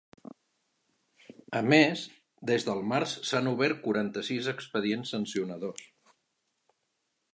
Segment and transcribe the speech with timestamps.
[1.59, 2.05] A més,
[2.51, 5.89] des del març s’han obert quaranta-sis expedients sancionadors.